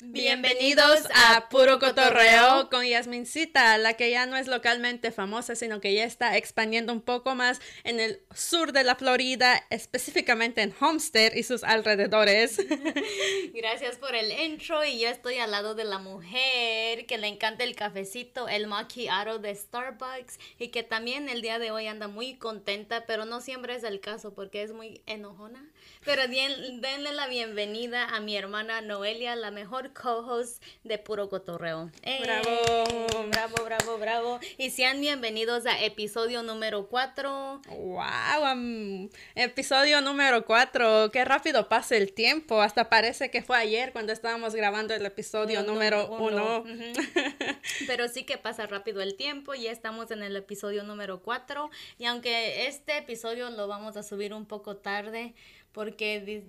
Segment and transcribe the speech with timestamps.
[0.00, 5.92] Bienvenidos a Puro Cotorreo con Yasmincita, la que ya no es localmente famosa, sino que
[5.92, 11.34] ya está expandiendo un poco más en el sur de la Florida, específicamente en Homestead
[11.34, 12.58] y sus alrededores.
[13.54, 17.64] Gracias por el intro y yo estoy al lado de la mujer que le encanta
[17.64, 22.36] el cafecito, el macchiato de Starbucks y que también el día de hoy anda muy
[22.36, 25.68] contenta, pero no siempre es el caso porque es muy enojona.
[26.04, 31.90] Pero denle la bienvenida a mi hermana Noelia, la mejor co-host de Puro Cotorreo.
[32.02, 32.20] ¡Eh!
[32.22, 33.26] ¡Bravo!
[33.30, 34.40] Bravo, bravo, bravo.
[34.56, 37.62] Y sean bienvenidos a episodio número 4.
[37.68, 39.10] ¡Wow!
[39.34, 41.10] episodio número 4.
[41.10, 42.60] Qué rápido pasa el tiempo.
[42.60, 46.64] Hasta parece que fue ayer cuando estábamos grabando el episodio número 1.
[47.86, 49.54] Pero sí que pasa rápido el tiempo.
[49.54, 51.70] Ya estamos en el episodio número 4.
[51.98, 55.34] Y aunque este episodio lo vamos a subir un poco tarde,
[55.78, 56.44] porque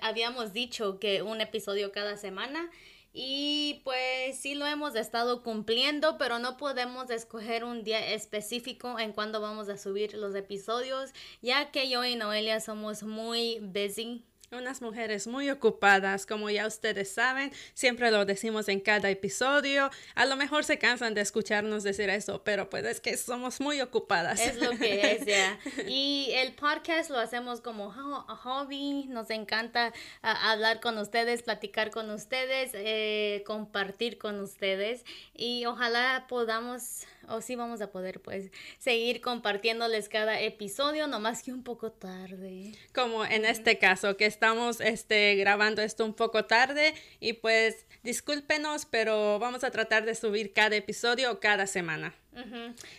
[0.00, 2.70] habíamos dicho que un episodio cada semana
[3.12, 9.12] y pues sí lo hemos estado cumpliendo, pero no podemos escoger un día específico en
[9.12, 11.10] cuando vamos a subir los episodios,
[11.42, 17.12] ya que yo y Noelia somos muy busy unas mujeres muy ocupadas, como ya ustedes
[17.12, 19.90] saben, siempre lo decimos en cada episodio.
[20.16, 23.80] A lo mejor se cansan de escucharnos decir eso, pero pues es que somos muy
[23.80, 24.40] ocupadas.
[24.40, 25.58] Es lo que es, ya.
[25.86, 29.92] Y el podcast lo hacemos como hobby, nos encanta
[30.22, 37.40] ah, hablar con ustedes, platicar con ustedes, eh, compartir con ustedes y ojalá podamos o
[37.40, 42.72] sí vamos a poder pues seguir compartiéndoles cada episodio, nomás que un poco tarde.
[42.94, 48.86] Como en este caso, que estamos este, grabando esto un poco tarde y pues discúlpenos,
[48.86, 52.14] pero vamos a tratar de subir cada episodio cada semana.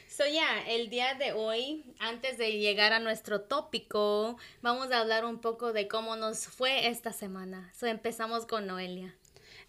[0.07, 5.25] So ya, el día de hoy, antes de llegar a nuestro tópico, vamos a hablar
[5.25, 7.71] un poco de cómo nos fue esta semana.
[7.73, 9.15] So empezamos con Noelia.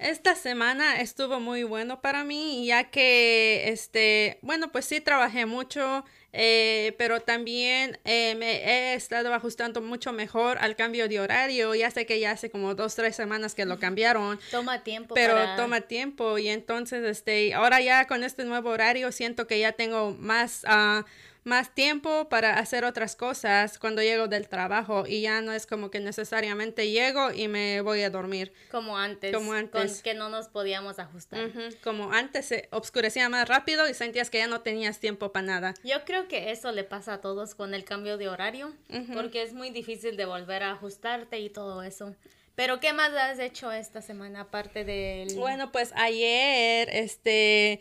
[0.02, 6.04] Esta semana estuvo muy bueno para mí, ya que, este, bueno, pues sí trabajé mucho,
[6.32, 11.72] eh, pero también eh, me he estado ajustando mucho mejor al cambio de horario.
[11.76, 14.40] Ya sé que ya hace como dos, tres semanas que lo cambiaron.
[14.50, 15.14] Toma tiempo.
[15.14, 19.70] Pero toma tiempo y entonces, este, ahora ya con este nuevo horario siento que ya
[19.70, 20.64] tengo más...
[20.64, 21.04] Uh,
[21.44, 25.90] más tiempo para hacer otras cosas cuando llego del trabajo y ya no es como
[25.90, 28.52] que necesariamente llego y me voy a dormir.
[28.70, 29.34] Como antes.
[29.34, 29.94] Como antes.
[29.94, 31.50] Con que no nos podíamos ajustar.
[31.82, 35.74] Como antes se obscurecía más rápido y sentías que ya no tenías tiempo para nada.
[35.82, 38.72] Yo creo que eso le pasa a todos con el cambio de horario
[39.14, 42.14] porque es muy difícil de volver a ajustarte y todo eso.
[42.54, 47.80] Pero ¿qué más has hecho esta semana aparte del Bueno, pues ayer este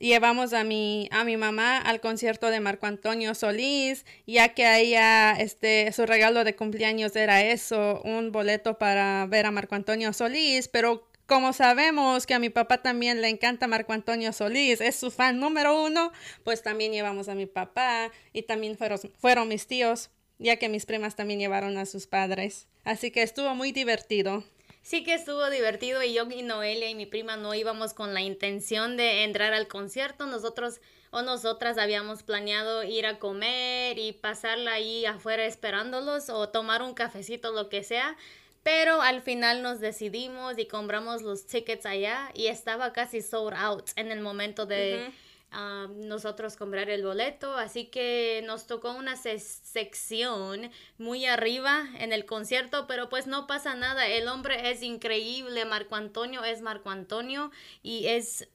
[0.00, 4.78] llevamos a mi, a mi mamá al concierto de Marco Antonio Solís, ya que a
[4.78, 10.12] ella este, su regalo de cumpleaños era eso, un boleto para ver a Marco Antonio
[10.12, 14.96] Solís, pero como sabemos que a mi papá también le encanta Marco Antonio Solís, es
[14.96, 16.10] su fan número uno,
[16.42, 20.86] pues también llevamos a mi papá y también fueron, fueron mis tíos, ya que mis
[20.86, 22.66] primas también llevaron a sus padres.
[22.82, 24.42] Así que estuvo muy divertido
[24.90, 28.22] sí que estuvo divertido y yo y Noelia y mi prima no íbamos con la
[28.22, 30.26] intención de entrar al concierto.
[30.26, 30.80] Nosotros
[31.12, 36.94] o nosotras habíamos planeado ir a comer y pasarla ahí afuera esperándolos o tomar un
[36.94, 38.16] cafecito, lo que sea.
[38.64, 43.90] Pero al final nos decidimos y compramos los tickets allá y estaba casi sold out
[43.94, 45.12] en el momento de
[45.52, 52.86] nosotros comprar el boleto, así que nos tocó una sección muy arriba en el concierto,
[52.86, 57.50] pero pues no pasa nada, el hombre es increíble, Marco Antonio es Marco Antonio
[57.82, 58.48] y es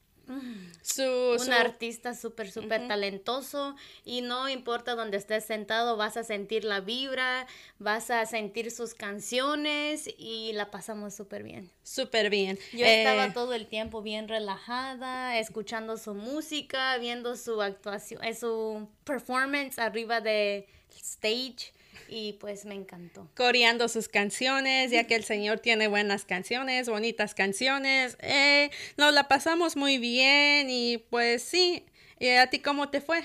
[0.81, 6.63] su, un artista súper, súper talentoso y no importa donde estés sentado, vas a sentir
[6.63, 7.47] la vibra,
[7.79, 11.71] vas a sentir sus canciones y la pasamos súper bien.
[11.83, 12.57] Súper bien.
[12.73, 18.33] Yo estaba eh, todo el tiempo bien relajada, escuchando su música, viendo su actuación, eh,
[18.33, 21.74] su performance arriba de stage
[22.07, 23.27] y pues me encantó.
[23.35, 28.17] Coreando sus canciones, ya que el Señor tiene buenas canciones, bonitas canciones.
[28.21, 31.83] Eh, nos la pasamos muy bien y pues sí,
[32.19, 33.23] ¿Y ¿a ti cómo te fue?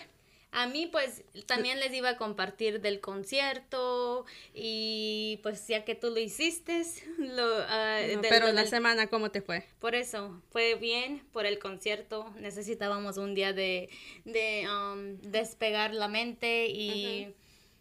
[0.53, 6.11] A mí pues también les iba a compartir del concierto y pues ya que tú
[6.11, 6.83] lo hiciste,
[7.19, 9.65] lo, ah, pero la semana ¿cómo te fue?
[9.79, 13.91] Por eso, fue bien por el concierto, necesitábamos un día de,
[14.25, 17.35] de um, despegar la mente y...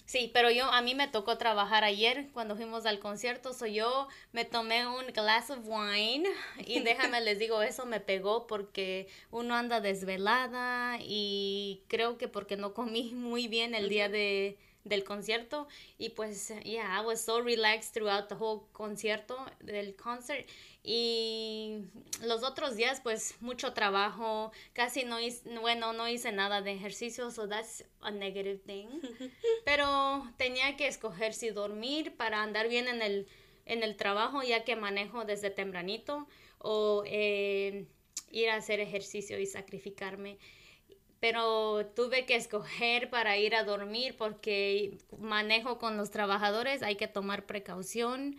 [0.10, 4.08] Sí, pero yo, a mí me tocó trabajar ayer cuando fuimos al concierto, so yo
[4.32, 6.28] me tomé un glass of wine
[6.66, 12.58] y déjame les digo, eso me pegó porque uno anda desvelada y creo que porque
[12.58, 15.68] no comí muy bien el día de, del concierto
[16.00, 20.48] y pues yeah I was so relaxed throughout the whole concierto del concert
[20.92, 21.84] Y
[22.24, 27.30] los otros días, pues mucho trabajo, casi no hice, bueno, no hice nada de ejercicio,
[27.30, 28.88] so that's a negative thing.
[29.66, 33.28] Pero tenía que escoger si dormir para andar bien en el,
[33.68, 36.28] en el trabajo, ya que manejo desde tempranito,
[36.58, 37.86] o eh,
[38.32, 40.40] ir a hacer ejercicio y sacrificarme
[41.20, 47.10] pero tuve que escoger para ir a dormir porque manejo con los trabajadores, hay que
[47.10, 48.38] tomar precaución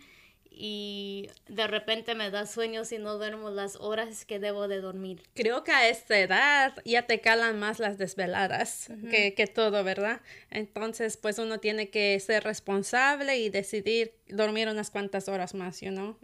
[0.53, 5.23] y de repente me da sueño si no duermo las horas que debo de dormir.
[5.33, 10.21] Creo que a esta edad ya te calan más las desveladas que, que, todo, ¿verdad?
[10.49, 15.89] Entonces, pues uno tiene que ser responsable y decidir dormir unas cuantas horas más, you
[15.89, 16.17] know?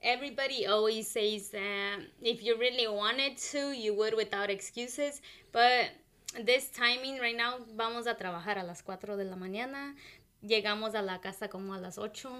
[0.00, 5.20] Everybody always says that if you really wanted to, you would without excuses,
[5.52, 5.90] but
[6.46, 9.96] this timing right now, vamos a trabajar a las 4 de la mañana,
[10.40, 12.30] llegamos a la casa como a las 8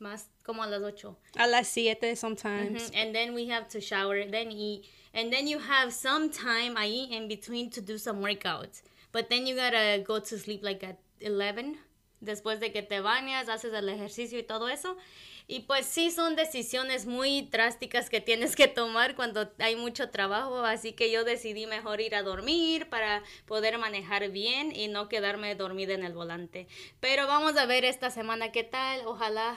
[0.00, 1.16] más como a las 8.
[1.36, 2.90] A las 7 sometimes.
[2.94, 4.86] And then we have to shower, then eat.
[5.14, 8.82] And then you have some time ahí in between to do some workouts.
[9.12, 11.78] But then you gotta go to sleep like at 11.
[12.22, 14.96] Después de que te bañas, haces el ejercicio y todo eso.
[15.50, 20.58] Y pues sí son decisiones muy drásticas que tienes que tomar cuando hay mucho trabajo,
[20.58, 25.54] así que yo decidí mejor ir a dormir para poder manejar bien y no quedarme
[25.54, 26.68] dormida en el volante.
[27.00, 29.56] Pero vamos a ver esta semana qué tal, ojalá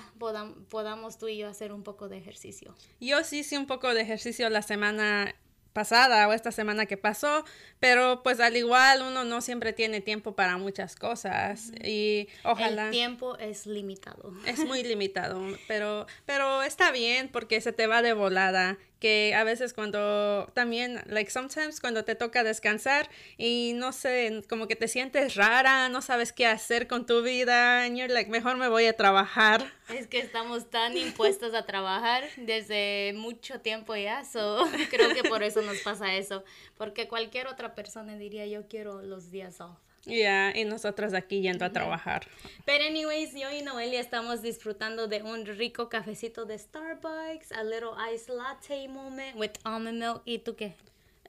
[0.69, 2.73] podamos tú y yo hacer un poco de ejercicio.
[3.01, 5.35] Yo sí hice un poco de ejercicio la semana
[5.73, 7.44] pasada o esta semana que pasó,
[7.79, 12.91] pero pues al igual uno no siempre tiene tiempo para muchas cosas y ojalá el
[12.91, 14.33] tiempo es limitado.
[14.45, 19.44] Es muy limitado, pero pero está bien porque se te va de volada que a
[19.44, 24.88] veces cuando también, like sometimes cuando te toca descansar y no sé, como que te
[24.88, 28.86] sientes rara, no sabes qué hacer con tu vida, and you're like, mejor me voy
[28.86, 29.65] a trabajar.
[29.89, 35.42] Es que estamos tan impuestos a trabajar desde mucho tiempo ya, so creo que por
[35.42, 36.44] eso nos pasa eso,
[36.77, 39.80] porque cualquier otra persona diría yo quiero los días off.
[40.06, 42.27] Ya, y nosotros aquí yendo a trabajar.
[42.65, 47.92] Pero anyways, yo y Noelia estamos disfrutando de un rico cafecito de Starbucks, a little
[48.13, 50.21] ice latte moment with almond milk.
[50.25, 50.74] ¿Y tú qué?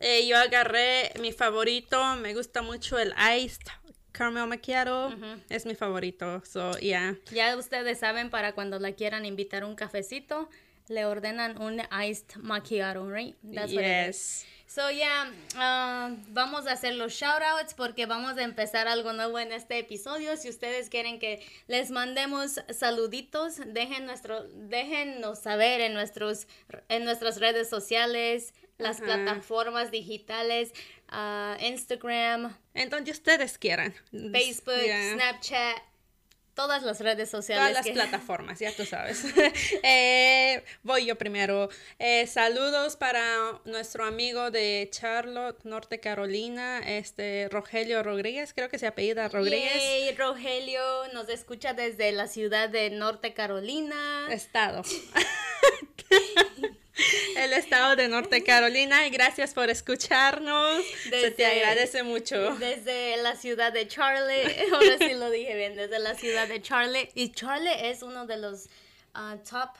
[0.01, 3.63] Eh, yo agarré mi favorito, me gusta mucho el iced
[4.13, 5.15] caramel macchiato,
[5.49, 7.17] es mi favorito, so yeah.
[7.33, 10.49] Ya ustedes saben para cuando la quieran invitar un cafecito,
[10.89, 13.37] le ordenan un iced macchiato, right?
[13.43, 14.47] That's yes.
[14.75, 19.53] So, yeah, uh, vamos a hacer los shoutouts porque vamos a empezar algo nuevo en
[19.53, 20.35] este episodio.
[20.39, 26.47] Si ustedes quieren que les mandemos saluditos, dejen nuestro, déjennos saber en, nuestros,
[26.89, 30.73] en nuestras redes sociales, las plataformas digitales,
[31.13, 32.57] uh, Instagram.
[32.73, 33.93] En donde ustedes quieran.
[34.11, 34.81] Facebook,
[35.13, 35.92] Snapchat
[36.54, 37.70] todas las redes sociales.
[37.70, 39.25] Todas las plataformas, ya tú sabes.
[39.84, 41.69] Eh, voy yo primero.
[41.99, 48.87] Eh, saludos para nuestro amigo de Charlotte, Norte Carolina, este Rogelio Rodríguez, creo que se
[48.87, 49.75] apellida Rodríguez.
[49.75, 50.82] Yay, Rogelio
[51.12, 54.28] nos escucha desde la ciudad de Norte Carolina.
[54.31, 54.82] Estado.
[57.37, 60.85] el estado de Norte Carolina y gracias por escucharnos.
[61.09, 62.56] Se te agradece mucho.
[62.56, 67.11] Desde la ciudad de Charlotte, ahora sí lo dije bien, desde la ciudad de Charlotte.
[67.15, 68.67] Y Charlotte es uno de los
[69.15, 69.71] uh, top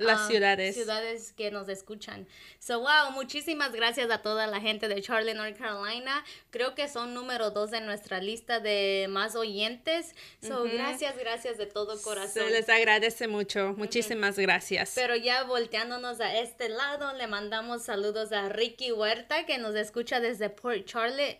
[0.00, 0.74] las ciudades.
[0.74, 2.26] Ciudades que nos escuchan.
[2.58, 6.24] So, wow, muchísimas gracias a toda la gente de Charlotte, North Carolina.
[6.50, 10.14] Creo que son número dos en nuestra lista de más oyentes.
[10.42, 12.44] So, gracias, gracias de todo corazón.
[12.44, 13.74] Se les agradece mucho.
[13.76, 14.92] Muchísimas gracias.
[14.94, 20.20] Pero ya volteándonos a este lado, le mandamos saludos a Ricky Huerta, que nos escucha
[20.20, 21.38] desde Port Charlotte.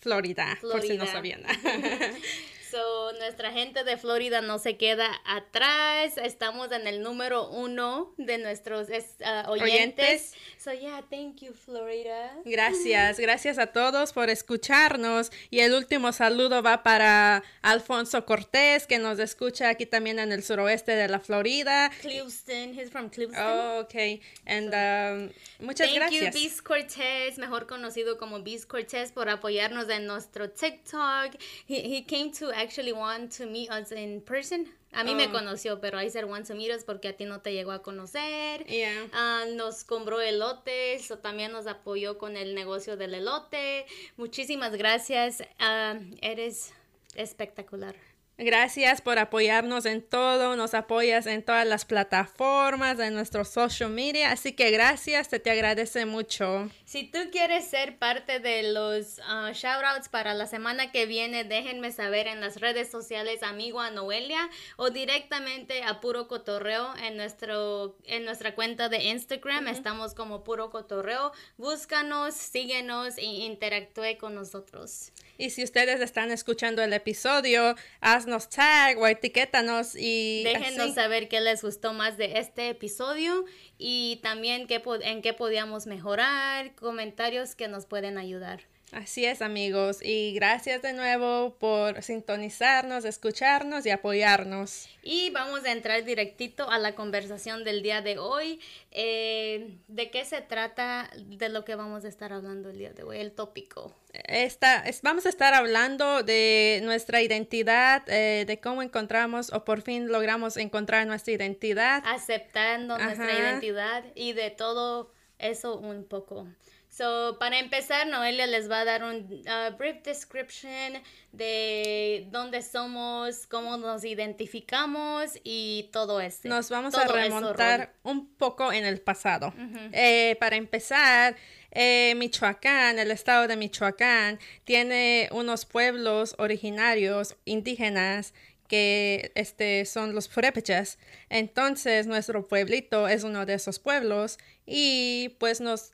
[0.00, 0.80] Florida, Florida.
[0.80, 1.42] por si no sabían.
[2.70, 6.16] So, nuestra gente de Florida no se queda atrás.
[6.18, 10.34] Estamos en el número uno de nuestros uh, oyentes.
[10.56, 12.36] So, yeah, thank you, Florida.
[12.44, 15.32] Gracias, gracias a todos por escucharnos.
[15.50, 20.44] Y el último saludo va para Alfonso Cortés, que nos escucha aquí también en el
[20.44, 21.90] suroeste de la Florida.
[22.00, 23.42] Clewiston, he's from Clewiston.
[23.42, 24.20] Oh, ok.
[24.46, 26.22] And um, muchas gracias.
[26.22, 31.34] Thank you, Beast Cortés, mejor conocido como Beast Cortés, por apoyarnos en nuestro TikTok.
[31.66, 34.66] He, he came to actually want to meet us in person.
[34.92, 35.32] A mí me oh.
[35.32, 37.80] conoció, pero I said want to meet us porque a ti no te llegó a
[37.82, 38.66] conocer.
[38.66, 39.06] Yeah.
[39.12, 43.86] Uh, nos compró elotes, o también nos apoyó con el negocio del elote.
[44.16, 45.42] Muchísimas gracias.
[45.60, 46.72] Uh, eres
[47.14, 47.94] espectacular.
[48.42, 54.32] Gracias por apoyarnos en todo, nos apoyas en todas las plataformas, en nuestros social media,
[54.32, 56.70] así que gracias, te, te agradece mucho.
[56.86, 61.92] Si tú quieres ser parte de los uh, shoutouts para la semana que viene, déjenme
[61.92, 67.98] saber en las redes sociales amigo a Noelia o directamente a Puro Cotorreo en, nuestro,
[68.06, 75.12] en nuestra cuenta de Instagram, estamos como Puro Cotorreo, búscanos, síguenos e interactúe con nosotros.
[75.40, 80.42] Y si ustedes están escuchando el episodio, haznos tag o etiquétanos y...
[80.44, 83.46] Déjenos saber qué les gustó más de este episodio
[83.78, 88.69] y también qué, en qué podíamos mejorar, comentarios que nos pueden ayudar.
[88.92, 94.88] Así es amigos y gracias de nuevo por sintonizarnos, escucharnos y apoyarnos.
[95.02, 98.60] Y vamos a entrar directito a la conversación del día de hoy.
[98.90, 103.04] Eh, ¿De qué se trata de lo que vamos a estar hablando el día de
[103.04, 103.18] hoy?
[103.18, 103.94] El tópico.
[104.12, 109.82] Esta, es, vamos a estar hablando de nuestra identidad, eh, de cómo encontramos o por
[109.82, 112.02] fin logramos encontrar nuestra identidad.
[112.04, 116.48] Aceptando nuestra identidad y de todo eso un poco.
[116.90, 123.46] So, para empezar, Noelia les va a dar un uh, brief description de dónde somos,
[123.46, 126.48] cómo nos identificamos y todo eso.
[126.48, 129.54] Nos vamos a remontar un poco en el pasado.
[129.92, 131.36] Eh, para empezar,
[131.70, 138.34] eh, Michoacán, el estado de Michoacán, tiene unos pueblos originarios indígenas
[138.66, 140.98] que este, son los purépechas.
[141.28, 145.92] Entonces, nuestro pueblito es uno de esos pueblos y pues nos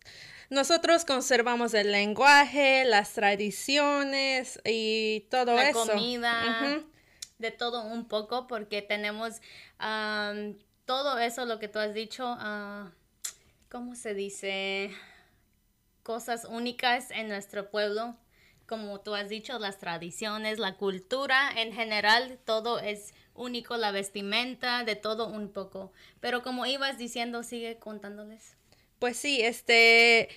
[0.51, 5.85] nosotros conservamos el lenguaje, las tradiciones y todo eso.
[5.85, 6.85] La comida,
[7.39, 9.41] de todo un poco, porque tenemos
[10.85, 12.91] todo eso, lo que tú has dicho, uh,
[13.69, 14.91] ¿cómo se dice?
[16.03, 18.17] Cosas únicas en nuestro pueblo.
[18.67, 24.83] Como tú has dicho, las tradiciones, la cultura en general, todo es único, la vestimenta,
[24.85, 25.93] de todo un poco.
[26.21, 28.57] Pero como ibas diciendo, sigue contándoles.
[29.07, 30.29] Pues sí, este,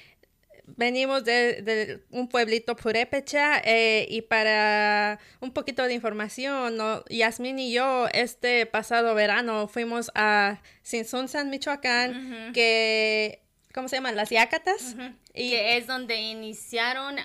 [0.63, 7.03] venimos de, un pueblito purépecha eh, y para un poquito de información, ¿no?
[7.09, 13.41] Yasmín y yo este pasado verano fuimos a Sinsunzan, Michoacán, que,
[13.73, 14.15] ¿cómo se llaman?
[14.15, 14.95] Las Yacatas.
[15.33, 17.15] y que es donde iniciaron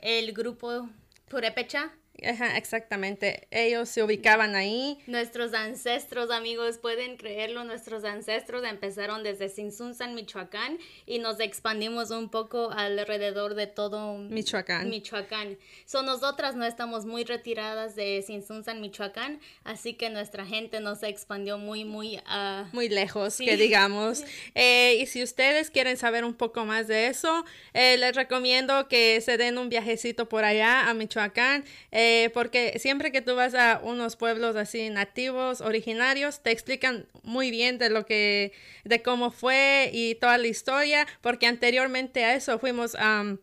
[0.00, 0.88] el grupo
[1.28, 1.92] purépecha
[2.24, 3.46] Ajá, exactamente.
[3.50, 4.98] Ellos se ubicaban ahí.
[5.06, 12.28] Nuestros ancestros, amigos, pueden creerlo, nuestros ancestros empezaron desde Sinsunzan, Michoacán, y nos expandimos un
[12.28, 14.88] poco alrededor de todo Michoacán.
[14.88, 15.58] Michoacán.
[15.84, 21.58] So, nosotras no estamos muy retiradas de Sinsunzan, Michoacán, así que nuestra gente nos expandió
[21.58, 22.16] muy, muy...
[22.18, 22.66] Uh...
[22.72, 24.24] Muy lejos, que digamos.
[24.54, 29.20] Eh, y si ustedes quieren saber un poco más de eso, eh, les recomiendo que
[29.20, 31.64] se den un viajecito por allá a Michoacán.
[31.92, 37.06] Eh, eh, porque siempre que tú vas a unos pueblos así nativos, originarios, te explican
[37.22, 38.52] muy bien de lo que,
[38.84, 43.36] de cómo fue y toda la historia, porque anteriormente a eso fuimos a...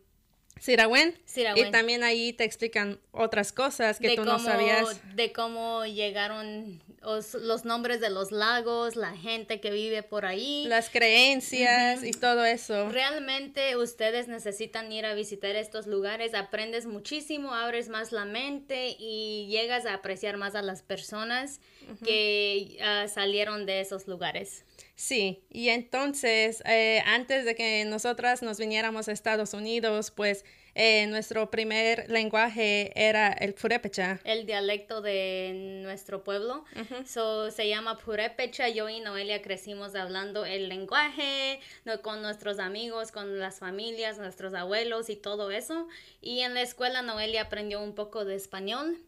[0.60, 1.14] Siragüen.
[1.56, 5.00] Y también ahí te explican otras cosas que tú no sabías.
[5.14, 10.64] De cómo llegaron los, nombres de los lagos, la gente que vive por ahí.
[10.66, 12.88] Las creencias y todo eso.
[12.90, 19.46] Realmente ustedes necesitan ir a visitar estos lugares, aprendes muchísimo, abres más la mente y
[19.48, 21.60] llegas a apreciar más a las personas
[22.04, 24.64] que ah, salieron de esos lugares.
[24.98, 31.06] Sí, y entonces, eh, antes de que nosotras nos viniéramos a Estados Unidos, pues eh,
[31.06, 34.18] nuestro primer lenguaje era el purépecha.
[34.24, 36.64] El dialecto de nuestro pueblo.
[37.04, 38.68] se llama purépecha.
[38.70, 41.60] Yo y Noelia crecimos hablando el lenguaje
[42.02, 45.86] con nuestros amigos, con las familias, nuestros abuelos y todo eso.
[46.20, 48.98] Y en la escuela Noelia aprendió un poco de español.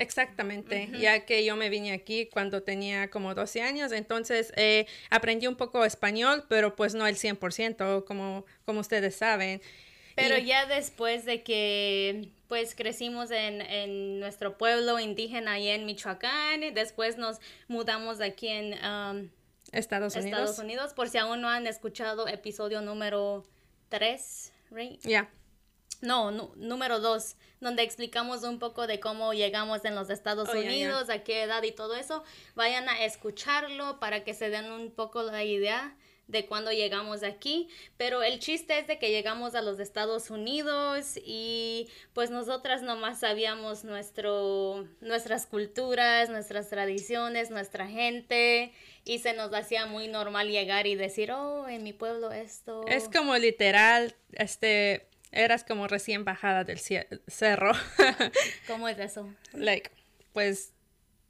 [0.00, 5.46] Exactamente, ya que yo me vine aquí cuando tenía como 12 años, entonces eh, aprendí
[5.46, 9.60] un poco español, pero pues no el 100%, como, como ustedes saben.
[10.16, 16.74] Pero ya después de que pues crecimos en, en, nuestro pueblo indígena y en Michoacán,
[16.74, 17.38] después nos
[17.68, 19.28] mudamos aquí en um,
[19.70, 20.40] Estados Unidos.
[20.40, 23.44] Estados Unidos, por si aún no han escuchado episodio número
[23.90, 25.00] 3, right?
[25.02, 25.30] Ya.
[26.00, 31.10] No, número 2, donde explicamos un poco de cómo llegamos en los Estados oh, Unidos,
[31.10, 32.24] a qué edad y todo eso.
[32.54, 35.96] Vayan a escucharlo para que se den un poco la idea
[36.30, 41.18] de cuando llegamos aquí, pero el chiste es de que llegamos a los Estados Unidos
[41.24, 48.72] y pues nosotras nomás sabíamos nuestro, nuestras culturas, nuestras tradiciones, nuestra gente
[49.04, 52.86] y se nos hacía muy normal llegar y decir, oh, en mi pueblo esto.
[52.86, 57.72] Es como literal, este, eras como recién bajada del cerro.
[58.66, 59.28] ¿Cómo es eso?
[59.52, 59.90] Like,
[60.32, 60.72] pues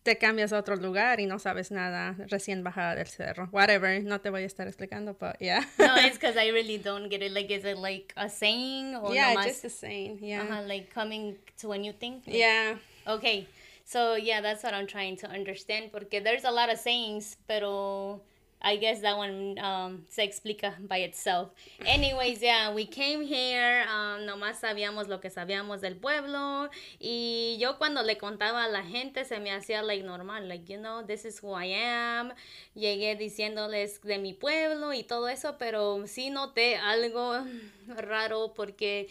[0.02, 3.49] te cambias a otro lugar y no sabes nada recién bajada del cerro.
[3.52, 5.66] Whatever, no te voy a estar explicando, but yeah.
[5.78, 7.33] no, it's because I really don't get it.
[7.33, 10.42] Like, is it like a saying or Yeah, just a saying, yeah.
[10.42, 12.23] Uh-huh, like coming to a new thing?
[12.26, 12.76] Like, yeah.
[13.07, 13.47] Okay,
[13.85, 18.23] so yeah, that's what I'm trying to understand porque there's a lot of sayings, pero
[18.62, 21.49] I guess that one um, se explica by itself.
[21.87, 27.79] Anyways, yeah, we came here, um, nomás sabíamos lo que sabíamos del pueblo y yo
[27.79, 31.25] cuando le contaba a la gente se me hacía like normal, like you know, this
[31.25, 32.33] is who I am.
[32.75, 37.43] Llegué diciéndoles de mi pueblo y todo eso, pero sí noté algo
[37.88, 39.09] raro porque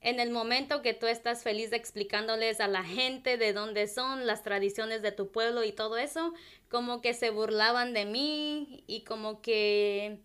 [0.00, 4.42] en el momento que tú estás feliz explicándoles a la gente de dónde son las
[4.42, 6.32] tradiciones de tu pueblo y todo eso,
[6.68, 10.18] como que se burlaban de mí y como que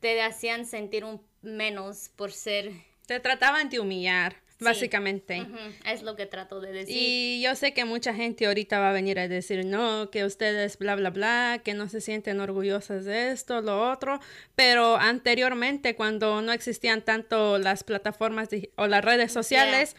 [0.00, 2.72] te hacían sentir un menos por ser...
[3.06, 4.43] Te trataban de humillar.
[4.60, 5.46] Básicamente.
[5.84, 6.96] Es lo que trato de decir.
[6.96, 10.78] Y yo sé que mucha gente ahorita va a venir a decir, no, que ustedes
[10.78, 14.20] bla, bla, bla, que no se sienten orgullosas de esto, lo otro,
[14.54, 19.96] pero anteriormente cuando no existían tanto las plataformas o las redes sociales,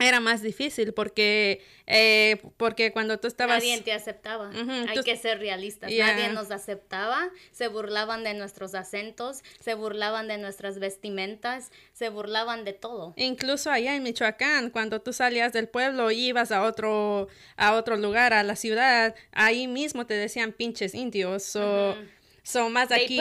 [0.00, 4.50] era más difícil porque eh, porque cuando tú estabas nadie te aceptaba.
[4.88, 5.90] Hay que ser realistas.
[5.92, 7.30] Nadie nos aceptaba.
[7.52, 13.14] Se burlaban de nuestros acentos se burlaban de nuestras vestimentas se burlaban de todo.
[13.16, 17.96] Incluso allá en Michoacán cuando tú salías del pueblo y ibas a otro a otro
[17.96, 21.96] lugar a la ciudad ahí mismo te decían pinches indios o
[22.42, 23.16] son más aquí.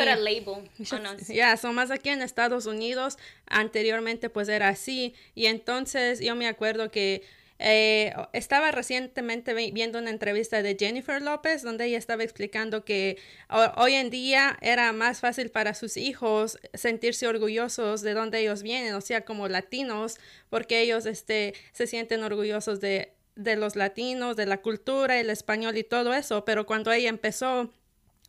[1.27, 3.17] Ya, son más aquí en Estados Unidos.
[3.47, 5.13] Anteriormente pues era así.
[5.35, 7.23] Y entonces yo me acuerdo que
[7.61, 13.17] eh, estaba recientemente viendo una entrevista de Jennifer López donde ella estaba explicando que
[13.75, 18.93] hoy en día era más fácil para sus hijos sentirse orgullosos de donde ellos vienen,
[18.93, 24.45] o sea, como latinos, porque ellos este, se sienten orgullosos de, de los latinos, de
[24.45, 27.73] la cultura, el español y todo eso, pero cuando ella empezó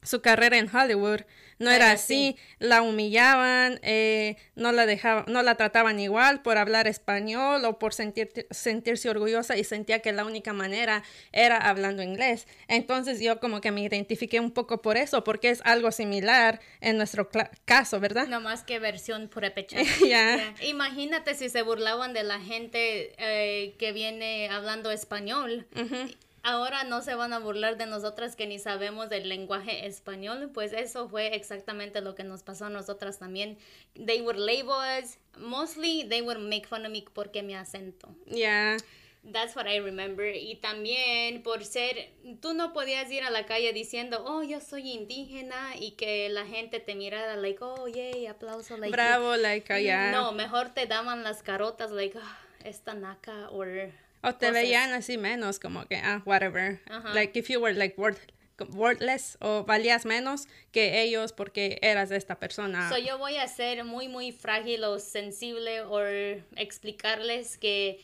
[0.03, 1.21] su carrera en Hollywood
[1.61, 6.87] no era así, la humillaban, eh, no la dejaban, no la trataban igual por hablar
[6.87, 12.49] español o por sentir, sentirse orgullosa y sentía que la única manera era hablando inglés.
[12.67, 16.97] Entonces yo como que me identifiqué un poco por eso, porque es algo similar en
[16.97, 17.29] nuestro
[17.67, 18.27] caso, ¿verdad?
[18.27, 19.77] No más que versión purépecha.
[20.63, 25.67] Imagínate si se burlaban de la gente eh, que viene hablando español
[26.43, 30.73] ahora no se van a burlar de nosotras que ni sabemos del lenguaje español, pues
[30.73, 33.59] eso fue exactamente lo que nos pasó a nosotras también.
[33.95, 38.15] They would label us, mostly they would make fun of me porque mi acento.
[38.27, 38.77] Yeah.
[39.23, 40.35] That's what I remember.
[40.35, 44.93] Y también por ser, tú no podías ir a la calle diciendo, oh, yo soy
[44.93, 48.91] indígena y que la gente te mirara, like, oh, yay, aplauso, like.
[48.91, 50.11] Bravo, like, yeah.
[50.11, 53.93] No, mejor te daban las carotas, like, oh, esta naca, or
[54.23, 56.81] o te veían así menos, como que, ah, whatever.
[57.15, 58.21] Like if you were like worth,
[58.73, 62.89] worthless o valías menos que ellos porque eras de esta persona.
[62.91, 66.01] So yo voy a ser muy, muy frágil o sensible o
[66.57, 68.01] explicarles que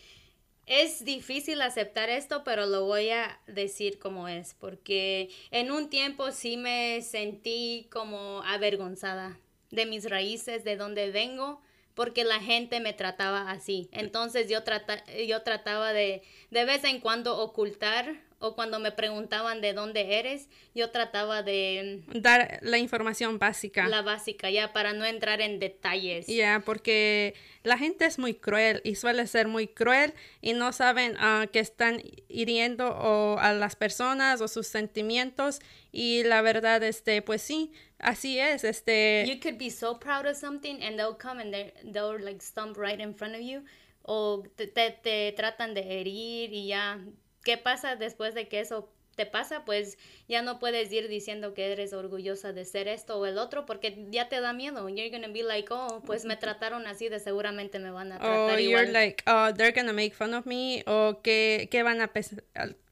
[0.66, 6.32] es difícil aceptar esto, pero lo voy a decir como es, porque en un tiempo
[6.32, 9.38] sí me sentí como avergonzada
[9.70, 11.60] de mis raíces, de dónde vengo
[11.96, 13.88] porque la gente me trataba así.
[13.90, 19.62] Entonces yo, trata, yo trataba de de vez en cuando ocultar o cuando me preguntaban
[19.62, 23.88] de dónde eres, yo trataba de dar la información básica.
[23.88, 26.26] La básica, ya, para no entrar en detalles.
[26.26, 31.16] Ya, porque la gente es muy cruel y suele ser muy cruel y no saben
[31.16, 37.22] uh, que están hiriendo o a las personas o sus sentimientos y la verdad, este,
[37.22, 39.24] pues sí, así es, este.
[39.26, 41.54] You could be so proud of something and they'll come and
[41.92, 43.62] they'll like stomp right in front of you
[44.02, 46.98] o te, te, te tratan de herir y ya
[47.46, 49.64] ¿Qué pasa después de que eso te pasa?
[49.64, 49.98] Pues
[50.28, 54.06] ya no puedes ir diciendo que eres orgullosa de ser esto o el otro porque
[54.10, 54.88] ya te da miedo.
[54.88, 58.56] You're gonna be like, oh, pues me trataron así, de seguramente me van a tratar
[58.56, 62.12] oh, you're like, oh, they're gonna make fun of me o que, que van a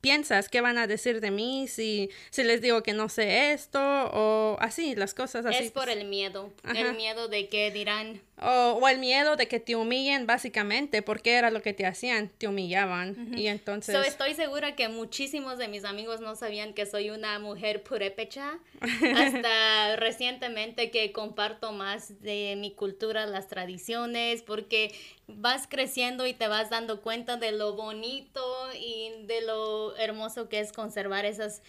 [0.04, 3.80] piensas qué van a decir de mí si, si les digo que no sé esto
[3.80, 5.64] o así, las cosas así.
[5.64, 8.20] Es por el miedo, el miedo de que dirán.
[8.42, 12.46] O, el miedo de que te humillen básicamente, porque era lo que te hacían, te
[12.46, 13.32] humillaban.
[13.34, 13.96] Y entonces...
[14.06, 18.58] estoy segura que muchísimos de mis amigos no sabían que soy una mujer purépecha
[19.16, 24.94] hasta recientemente que comparto más de mi cultura, las tradiciones, porque
[25.26, 28.42] vas creciendo y te vas dando cuenta de lo bonito
[28.74, 31.62] y de lo hermoso que es conservar esas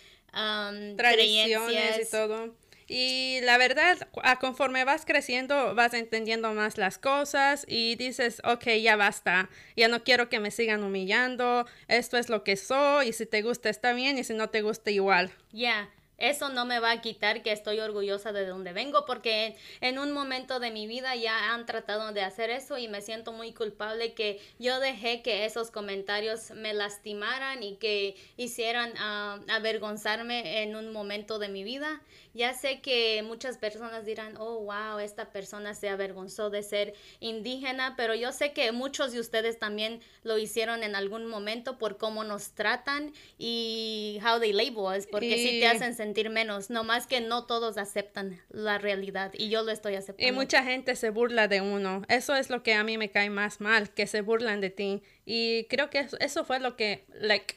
[0.98, 2.54] tradiciones y todo.
[2.88, 8.66] Y la verdad, a conforme vas creciendo, vas entendiendo más las cosas y dices, ok,
[8.82, 13.14] ya basta, ya no quiero que me sigan humillando, esto es lo que soy y
[13.14, 15.32] si te gusta está bien y si no te gusta igual.
[15.52, 20.00] Ya eso no me va a quitar que estoy orgullosa de donde vengo porque en,
[20.00, 23.54] un momento de mi vida ya han tratado de hacer eso y me siento muy
[23.54, 30.76] culpable que yo dejé que esos comentarios me lastimaran y que hicieran uh, avergonzarme en
[30.76, 32.02] un momento de mi vida.
[32.36, 37.96] Ya sé que muchas personas dirán, oh, wow, esta persona se avergonzó de ser indígena,
[37.96, 42.26] pero yo sé que muchos de ustedes también lo hicieron en algún momento por cómo
[42.26, 47.08] nos tratan y how they label us, porque si te hacen sentir menos, no más
[47.08, 50.28] que no todos aceptan la realidad y yo lo estoy aceptando.
[50.28, 52.02] Y mucha gente se burla de uno.
[52.10, 55.04] Eso es lo que a mí me cae más mal, que se burlan de ti.
[55.26, 57.56] Y creo que eso, fue lo que like,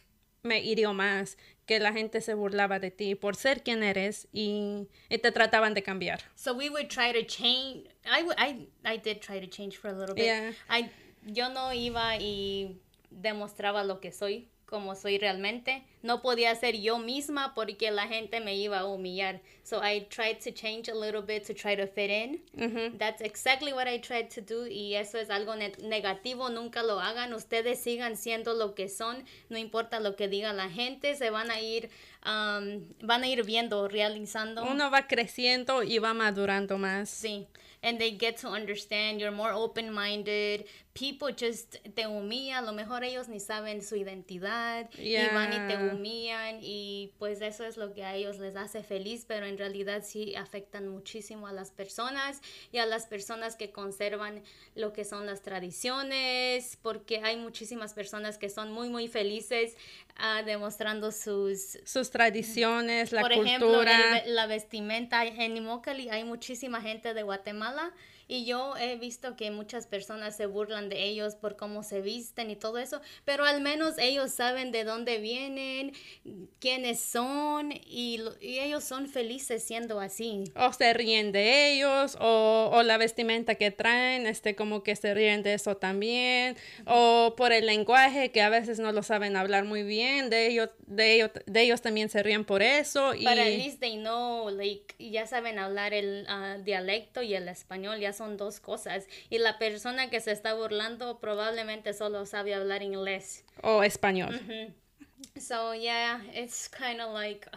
[0.49, 4.89] me hirió más, que la gente se burlaba de ti por ser quien eres y,
[5.11, 6.21] y, te trataban de cambiar.
[6.35, 7.85] So we would try to change.
[8.07, 10.25] I, I, I did try to change for a little bit.
[10.25, 10.53] Yeah.
[10.69, 10.91] I,
[11.27, 12.81] yo no iba y
[13.11, 15.83] demostraba lo que soy como soy realmente.
[16.03, 19.41] No podía ser yo misma porque la gente me iba a humillar.
[19.65, 22.41] So I tried to change a little bit to try to fit in.
[22.99, 26.51] That's exactly what I tried to do y eso es algo negativo.
[26.51, 27.33] Nunca lo hagan.
[27.35, 29.25] Ustedes sigan siendo lo que son.
[29.49, 31.17] No importa lo que diga la gente.
[31.17, 31.91] Se van a ir,
[32.25, 34.65] um, van a ir viendo, realizando.
[34.65, 37.09] Uno va creciendo y va madurando más.
[37.11, 37.47] Sí.
[37.81, 39.21] And they get to understand.
[39.21, 40.65] You're more open-minded
[40.99, 45.73] people just te humillan, a lo mejor ellos ni saben su identidad y van y
[45.73, 49.59] te humillan y pues eso es lo que a ellos les hace feliz, pero en
[49.59, 52.41] realidad sí afectan muchísimo a las personas
[52.73, 54.43] y a las personas que conservan
[54.75, 59.77] lo que son las tradiciones, porque hay muchísimas personas que son muy muy felices
[60.19, 63.37] uh, demostrando sus sus tradiciones, la cultura.
[63.37, 67.93] Por ejemplo, la vestimenta en Immokalee hay muchísima gente de Guatemala
[68.29, 72.51] y yo he visto que muchas personas se burlan de ellos por cómo se visten
[72.51, 75.93] y todo eso, pero al menos ellos saben de dónde vienen,
[76.61, 80.45] quiénes son y, ellos son felices siendo así.
[80.55, 85.15] O se ríen de ellos o, o, la vestimenta que traen, este como que se
[85.15, 89.65] ríen de eso también, o por el lenguaje que a veces no lo saben hablar
[89.65, 93.15] muy bien, de ellos, de ellos, de ellos también se ríen por eso.
[93.15, 93.25] Y...
[93.25, 98.01] Para at least they know, like, ya saben hablar el ah, dialecto y el español,
[98.01, 99.07] ya son dos cosas.
[99.31, 103.45] Y la persona que se está burlando probablemente solo sabe hablar inglés.
[103.63, 104.41] O español.
[105.39, 107.49] So, yeah, it's kind of like...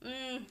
[0.00, 0.46] Mm,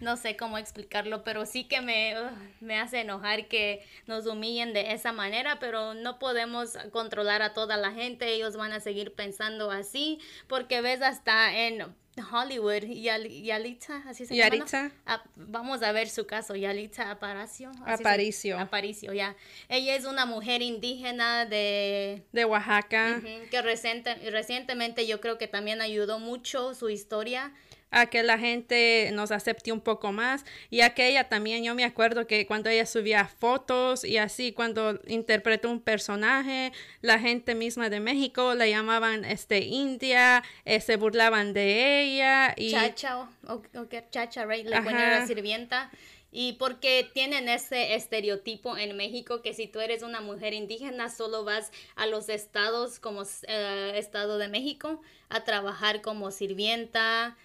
[0.00, 2.14] no sé cómo explicarlo, pero sí que me,
[2.60, 7.76] me hace enojar que nos humillen de esa manera, pero no podemos controlar a toda
[7.76, 14.26] la gente, ellos van a seguir pensando así, porque ves hasta en Hollywood, Yalitza, así
[14.26, 14.92] se llama.
[15.06, 17.72] Ah, vamos a ver su caso, Yalitza Aparicio.
[17.84, 18.58] Aparicio.
[18.58, 19.36] Aparicio, ya.
[19.68, 22.22] Ella es una mujer indígena de...
[22.32, 23.20] De Oaxaca.
[23.50, 27.52] que reciente, recientemente yo creo que también ayudó mucho su historia
[27.94, 31.74] a que la gente nos acepte un poco más y a que ella también, yo
[31.76, 37.54] me acuerdo que cuando ella subía fotos y así, cuando interpretó un personaje, la gente
[37.54, 42.72] misma de México la llamaban este India, eh, se burlaban de ella y...
[42.72, 43.62] Chacha, o,
[44.10, 44.66] chacha, right?
[44.66, 45.90] Le ponían sirvienta.
[46.36, 51.44] Y porque tienen ese estereotipo en México que si tú eres una mujer indígena solo
[51.44, 57.36] vas a los estados como eh, Estado de México a trabajar como sirvienta,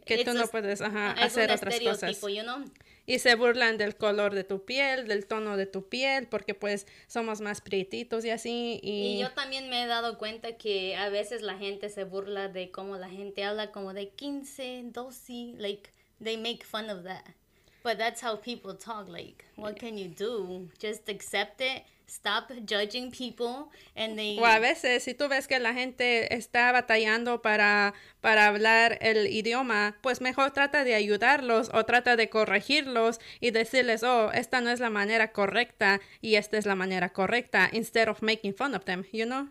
[0.00, 2.20] que tú no puedes hacer otras cosas.
[3.06, 6.86] Y se burlan del color de tu piel, del tono de tu piel, porque pues
[7.06, 8.80] somos más prietitos y así.
[8.82, 9.16] Y...
[9.16, 12.70] y yo también me he dado cuenta que a veces la gente se burla de
[12.70, 15.90] cómo la gente habla como de 15, 12, like
[16.22, 17.24] they make fun of that.
[17.82, 20.70] But that's how people talk, like what can you do?
[20.80, 24.38] Just accept it stop judging people and they...
[24.38, 29.26] O a veces si tú ves que la gente está batallando para, para hablar el
[29.28, 34.70] idioma, pues mejor trata de ayudarlos o trata de corregirlos y decirles, oh, esta no
[34.70, 38.84] es la manera correcta y esta es la manera correcta, instead of making fun of
[38.84, 39.48] them, you know?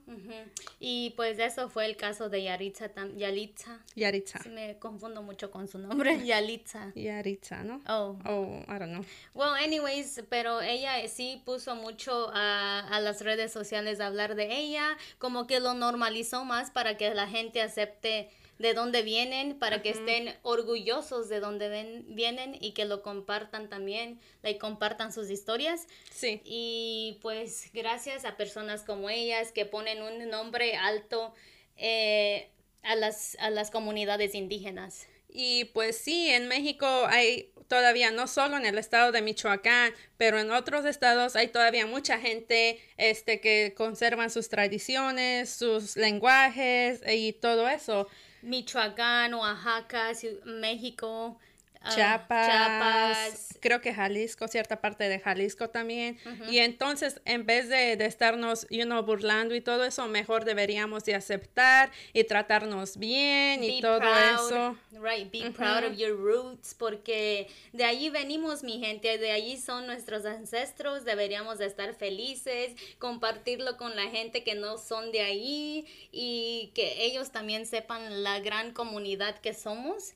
[0.80, 3.80] Y pues eso fue el caso de Yaritza, Yalitza.
[3.96, 4.40] Yaritza.
[4.50, 6.92] me confundo mucho con su nombre, Yalitza.
[6.96, 7.82] Yaritza, ¿no?
[7.88, 8.18] Oh.
[8.26, 9.06] Oh, I don't know.
[9.34, 14.98] Well, anyways, pero ella sí puso mucho a a, las redes sociales hablar de ella,
[15.18, 19.90] como que lo normalizó más para que la gente acepte de dónde vienen, para que
[19.90, 25.88] estén orgullosos de dónde ven, vienen y que lo compartan también, like, compartan sus historias.
[26.12, 26.42] Sí.
[26.46, 31.34] Y pues gracias a personas como ellas que ponen un nombre alto
[31.78, 32.50] eh,
[32.84, 35.08] a, las, a las comunidades indígenas.
[35.34, 40.38] Y pues sí, en México hay todavía, no solo en el estado de Michoacán, pero
[40.40, 47.34] en otros estados hay todavía mucha gente este, que conservan sus tradiciones, sus lenguajes y
[47.34, 48.08] todo eso.
[48.44, 50.12] Michoacán, Oaxaca,
[50.46, 51.40] México,
[51.86, 56.18] Ah, Chiapas, creo que Jalisco, cierta parte de Jalisco también.
[56.50, 61.04] Y entonces, en vez de, de estarnos, you know, burlando y todo eso, mejor deberíamos
[61.04, 64.78] de aceptar y tratarnos bien y todo eso.
[64.92, 69.86] Right, be proud of your roots, porque de allí venimos, mi gente, de allí son
[69.86, 75.86] nuestros ancestros, deberíamos de estar felices, compartirlo con la gente que no son de ahí
[76.12, 80.14] y que ellos también sepan la gran comunidad que somos.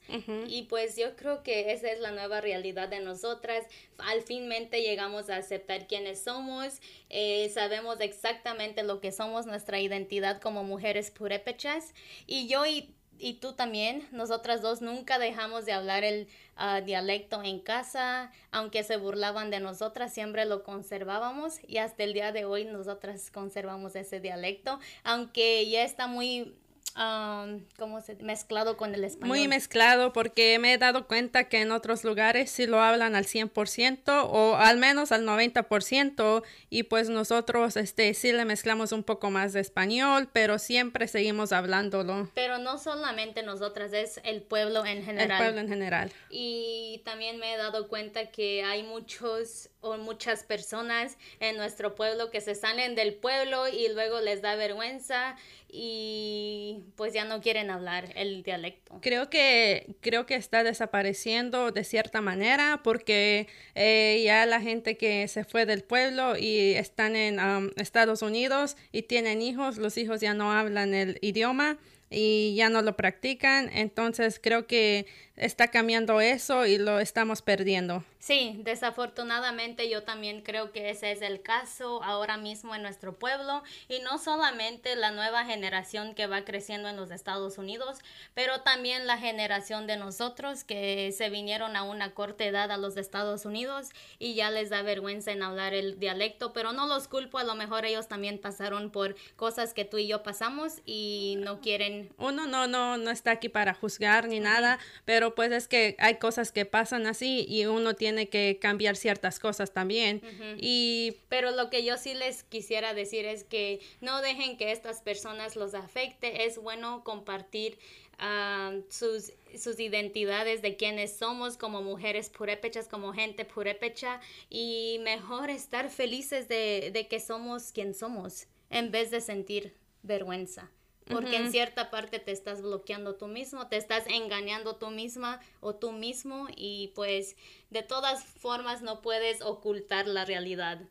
[0.47, 3.65] Y pues yo creo que esa es la nueva realidad de nosotras.
[3.97, 10.41] Al finmente llegamos a aceptar quiénes somos, eh, sabemos exactamente lo que somos, nuestra identidad
[10.41, 11.93] como mujeres purépechas.
[12.25, 17.41] Y yo y, y tú también, nosotras dos nunca dejamos de hablar el ah, dialecto
[17.43, 22.45] en casa, aunque se burlaban de nosotras, siempre lo conservábamos y hasta el día de
[22.45, 26.55] hoy nosotras conservamos ese dialecto, aunque ya está muy
[26.97, 29.29] um, ¿cómo se mezclado con el español?
[29.29, 33.25] Muy mezclado porque me he dado cuenta que en otros lugares sí lo hablan al
[33.25, 39.29] 100% o al menos al 90% y pues nosotros este sí le mezclamos un poco
[39.29, 42.29] más de español, pero siempre seguimos hablándolo.
[42.33, 45.31] Pero no solamente nosotras, es el pueblo en general.
[45.31, 46.11] El pueblo en general.
[46.29, 52.31] Y también me he dado cuenta que hay muchos o muchas personas en nuestro pueblo
[52.31, 55.35] que se salen del pueblo y luego les da vergüenza
[55.69, 58.99] y pues ya no quieren hablar el dialecto.
[59.01, 65.27] Creo que creo que está desapareciendo de cierta manera porque eh, ya la gente que
[65.27, 70.21] se fue del pueblo y están en um, Estados Unidos y tienen hijos, los hijos
[70.21, 71.77] ya no hablan el idioma
[72.09, 78.05] y ya no lo practican, entonces creo que está cambiando eso y lo estamos perdiendo.
[78.27, 83.63] Sí, desafortunadamente yo también creo que ese es el caso ahora mismo en nuestro pueblo
[83.87, 87.99] y no solamente la nueva generación que va creciendo en los Estados Unidos,
[88.33, 92.97] pero también la generación de nosotros que se vinieron a una corta edad a los
[92.97, 97.37] Estados Unidos y ya les da vergüenza en hablar el dialecto, pero no los culpo,
[97.37, 101.61] a lo mejor ellos también pasaron por cosas que tú y yo pasamos y no
[101.61, 102.09] quieren.
[102.17, 106.15] Uno no no no está aquí para juzgar ni nada, pero pues es que hay
[106.15, 110.21] cosas que pasan así y uno tiene que cambiar ciertas cosas también.
[110.57, 115.01] Y pero lo que yo sí les quisiera decir es que no dejen que estas
[115.01, 117.77] personas los afecte, es bueno compartir
[118.17, 125.51] ah, sus, sus identidades de quienes somos como mujeres purépechas, como gente purépecha y mejor
[125.51, 130.71] estar felices de, de que somos quien somos en vez de sentir vergüenza
[131.09, 135.75] porque en cierta parte te estás bloqueando tú mismo, te estás engañando tú misma o
[135.75, 137.35] tú mismo y pues
[137.69, 140.81] de todas formas no puedes ocultar la realidad.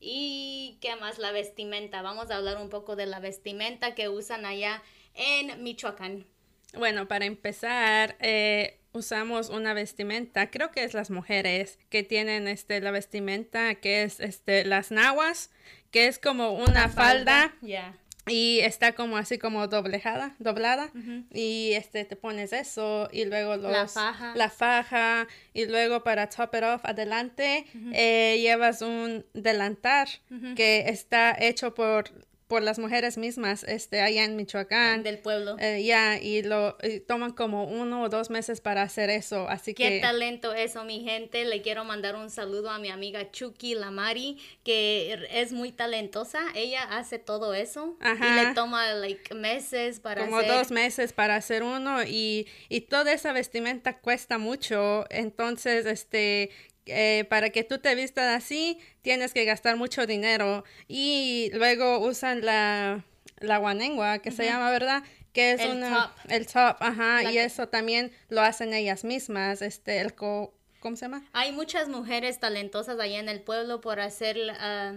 [0.00, 1.18] ¿Y qué más?
[1.18, 2.02] La vestimenta.
[2.02, 4.82] Vamos a hablar un poco de la vestimenta que usan allá
[5.14, 6.26] en Michoacán.
[6.74, 12.80] Bueno, para empezar, eh, usamos una vestimenta, creo que es las mujeres que tienen este
[12.80, 15.50] la vestimenta que es este las nahuas,
[15.90, 20.90] que es como una, falda, ya y está como así como doblejada, doblada.
[21.32, 24.32] Y este te pones eso y luego los, la faja.
[24.36, 25.26] la faja.
[25.52, 30.08] Y luego para top it off adelante eh, llevas un delantar
[30.56, 32.10] que está hecho por
[32.52, 35.02] por las mujeres mismas, este, allá en Michoacán.
[35.02, 35.56] Del pueblo.
[35.58, 36.76] Eh, ya, y lo
[37.08, 39.88] toman como uno o dos meses para hacer eso, así que...
[39.88, 41.46] Qué talento eso, mi gente.
[41.46, 46.40] Le quiero mandar un saludo a mi amiga Chucky Lamari, que es muy talentosa.
[46.54, 47.96] Ella hace todo eso.
[48.02, 53.14] Y le toma, like, meses para como dos meses para hacer uno, y, y toda
[53.14, 56.50] esa vestimenta cuesta mucho, entonces, este,
[56.86, 60.64] eh, para que tú te vistas así, tienes que gastar mucho dinero.
[60.88, 63.04] Y luego usan la,
[63.38, 65.02] la guanengua, que se llama, ¿verdad?
[65.32, 66.10] Que es el top.
[66.28, 67.30] El top, ajá.
[67.30, 69.62] y eso también lo hacen ellas mismas.
[69.62, 71.24] Este, el co ¿Cómo se llama?
[71.32, 74.94] Hay muchas mujeres talentosas allá en el pueblo por hacer ah,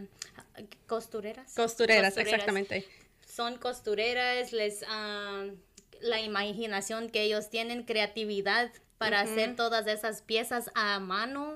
[0.88, 1.54] costureras.
[1.54, 2.18] costureras.
[2.18, 2.88] exactamente.
[3.28, 4.84] Son costureras, les...
[4.88, 5.46] Ah,
[6.02, 11.56] la imaginación que ellos tienen, creatividad para hacer todas esas piezas a mano.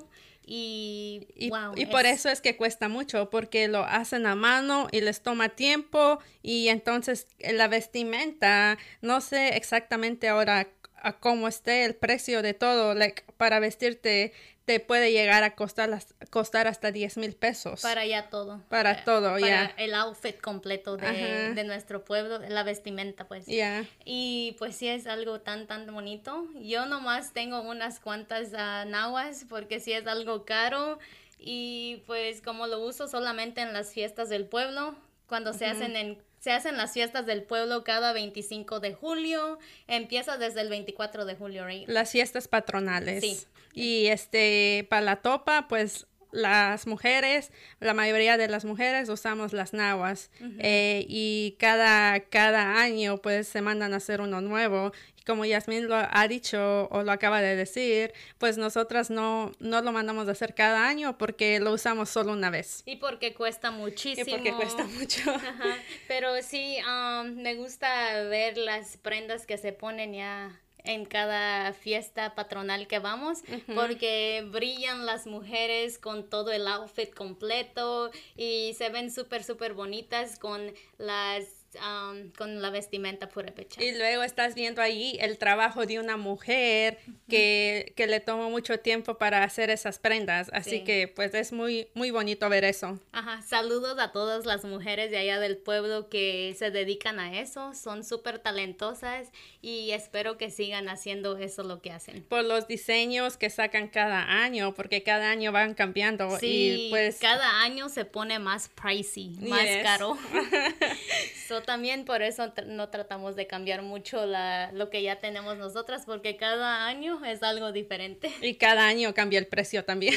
[0.52, 5.22] Y, y, por eso es que cuesta mucho, porque lo hacen a mano y les
[5.22, 11.96] toma tiempo y entonces eh, la vestimenta, no sé exactamente ahora a cómo esté el
[11.96, 14.34] precio de todo, like, para vestirte
[14.70, 15.90] te puede llegar a costar,
[16.30, 17.82] costar hasta 10 mil pesos.
[17.82, 18.62] Para ya todo.
[18.70, 19.72] Para todo, ya.
[19.72, 23.48] Para el outfit completo de, de, nuestro pueblo, la vestimenta, pues.
[23.48, 23.84] Ya.
[24.06, 26.46] Y pues sí es algo tan, tan bonito.
[26.62, 31.00] Yo nomás tengo unas cuantas uh, nahuas porque sí es algo caro
[31.40, 36.20] y pues como lo uso solamente en las fiestas del pueblo, cuando se hacen en
[36.40, 41.36] se hacen las fiestas del pueblo cada 25 de julio, empieza desde el 24 de
[41.36, 41.88] julio, right?
[41.90, 43.22] Las fiestas patronales.
[43.22, 43.40] Sí.
[43.80, 49.74] Y este, para la topa, pues las mujeres, la mayoría de las mujeres usamos las
[49.74, 54.92] nahuas eh, y cada, cada año pues se mandan a hacer uno nuevo
[55.26, 59.92] como Yasmin lo ha dicho o lo acaba de decir, pues nosotras no, no lo
[59.92, 62.82] mandamos a hacer cada año porque lo usamos solo una vez.
[62.88, 64.28] Y porque cuesta muchísimo.
[64.28, 65.22] Y porque cuesta mucho.
[66.08, 72.36] Pero sí, um, me gusta ver las prendas que se ponen ya en cada fiesta
[72.36, 73.40] patronal que vamos
[73.76, 80.40] porque brillan las mujeres con todo el outfit completo y se ven súper súper bonitas
[80.40, 83.84] con las Um, con la vestimenta pura pecha.
[83.84, 88.80] Y luego estás viendo ahí el trabajo de una mujer que, que, le tomó mucho
[88.80, 90.50] tiempo para hacer esas prendas.
[90.52, 93.00] Así que pues es muy, muy bonito ver eso.
[93.12, 97.76] Ajá, saludos a todas las mujeres de allá del pueblo que se dedican a eso.
[97.76, 99.28] Son súper talentosas
[99.62, 102.24] y espero que sigan haciendo eso lo que hacen.
[102.24, 106.40] Por los diseños que sacan cada año, porque cada año van cambiando.
[106.40, 110.18] Sí, y pues cada año se pone más pricey, más caro.
[111.64, 116.38] también por eso no tratamos de cambiar mucho la, lo que ya tenemos nosotras, porque
[116.38, 118.32] cada año es algo diferente.
[118.42, 120.16] Y cada año cambia el precio también.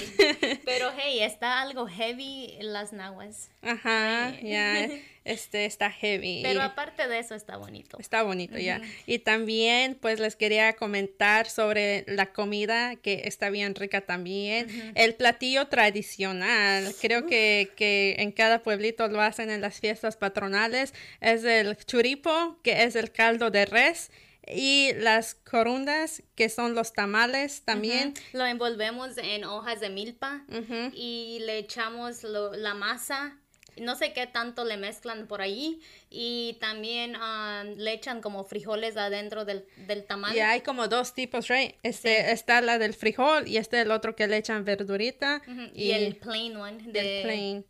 [0.65, 3.51] Pero hey, está algo heavy las nahuas.
[3.63, 4.89] Ajá, ya.
[5.25, 6.41] Este está heavy.
[6.43, 7.99] Pero aparte de eso está bonito.
[7.99, 8.81] Está bonito, ya.
[9.07, 14.93] Y también pues les quería comentar sobre la comida que está bien rica también.
[14.95, 20.95] El platillo tradicional, creo que, que en cada pueblito lo hacen en las fiestas patronales,
[21.21, 24.11] es el churipo, que es el caldo de res.
[24.45, 28.15] Y las corundas, que son los tamales también.
[28.33, 30.45] Lo envolvemos en hojas de milpa
[30.93, 33.39] y le echamos la masa
[33.77, 35.81] no sé qué tanto le mezclan por ahí
[36.11, 40.35] y también ah, le echan como frijoles adentro del, del tamal.
[40.35, 41.75] Y hay como dos tipos, right?
[41.83, 45.43] Este, Está la del frijol y este el otro que le echan verdurita.
[45.75, 46.83] y, el plain one.
[46.93, 47.65] De, plain.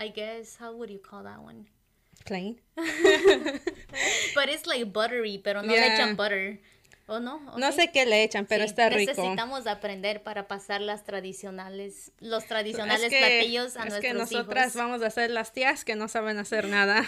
[0.00, 1.66] I guess, how would you call that one?
[2.24, 2.60] Plain.
[4.34, 6.60] But it's like buttery, pero no le echan butter.
[7.10, 7.40] ¿O no?
[7.56, 9.12] No sé qué le echan, pero está rico.
[9.16, 15.00] Necesitamos aprender para pasar las tradicionales, los tradicionales platillos a es nuestros que nosotras vamos
[15.02, 17.06] a hacer las tías que no saben hacer nada.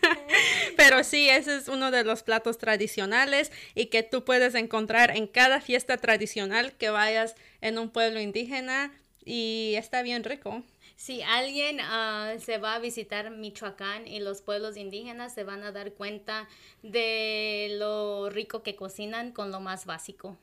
[0.78, 5.26] pero sí, ese es uno de los platos tradicionales y que tú puedes encontrar en
[5.26, 8.90] cada fiesta tradicional que vayas en un pueblo indígena
[9.22, 10.62] y está bien rico.
[10.96, 15.70] Si alguien ah, se va a visitar Michoacán y los pueblos indígenas, se van a
[15.70, 16.48] dar cuenta
[16.82, 20.38] de lo rico que cocinan con lo más básico.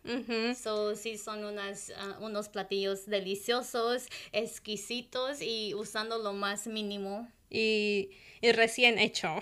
[0.56, 7.28] So, sí, son unas, ah, unos platillos deliciosos, exquisitos y usando lo más mínimo.
[7.50, 8.10] Y,
[8.42, 9.40] recién hecho.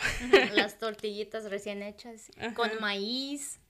[0.53, 3.60] Las tortillitas recién hechas, con maíz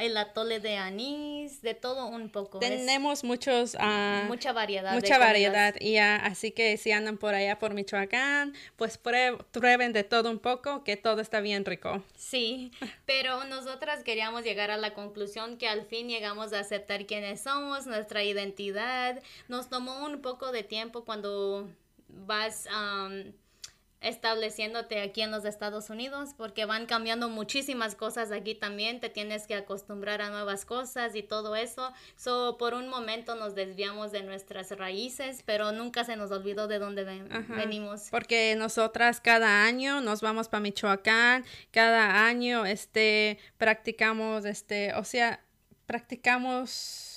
[0.00, 2.58] el atole de anís, de todo un poco.
[2.58, 3.74] Tenemos muchos...
[3.74, 4.94] Uh, mucha variedad.
[4.94, 10.30] Mucha variedad, y así que si andan por allá por Michoacán, pues prueben de todo
[10.30, 12.02] un poco, que todo está bien rico.
[12.16, 12.72] Sí,
[13.06, 17.86] pero nosotras queríamos llegar a la conclusión que al fin llegamos a aceptar quiénes somos,
[17.86, 19.22] nuestra identidad.
[19.48, 21.68] Nos tomó un poco de tiempo cuando
[22.08, 22.66] vas
[24.04, 29.46] estableciéndote aquí en los Estados Unidos porque van cambiando muchísimas cosas aquí también, te tienes
[29.46, 31.92] que acostumbrar a nuevas cosas y todo eso.
[32.16, 36.78] So, por un momento nos desviamos de nuestras raíces, pero nunca se nos olvidó de
[36.78, 37.04] dónde
[37.48, 38.08] venimos.
[38.10, 45.40] Porque nosotras cada año nos vamos para Michoacán, cada año este practicamos este, o sea,
[45.86, 47.13] practicamos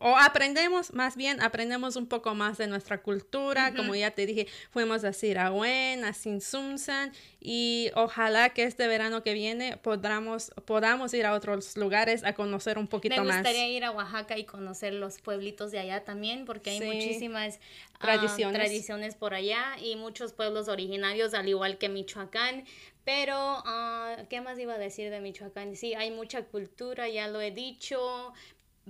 [0.00, 4.46] o aprendemos, más bien aprendemos un poco más de nuestra cultura, como ya te dije,
[4.70, 11.26] fuimos a Sirawen, a Sinsunsan y ojalá que este verano que viene podamos, podamos ir
[11.26, 13.26] a otros lugares a conocer un poquito más.
[13.26, 17.58] Me gustaría ir a Oaxaca y conocer los pueblitos de allá también porque hay muchísimas
[17.94, 18.60] ah, tradiciones.
[18.60, 22.64] tradiciones por allá y muchos pueblos originarios al igual que Michoacán,
[23.08, 25.76] pero, ah, ¿qué más iba a decir de Michoacán?
[25.76, 28.34] Sí, hay mucha cultura, ya lo he dicho,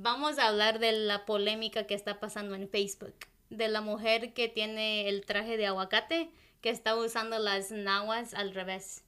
[0.01, 3.15] vamos a hablar de la polémica que está pasando en Facebook,
[3.51, 6.31] de la mujer que tiene el traje de aguacate,
[6.61, 9.05] que está usando las nahuas al revés.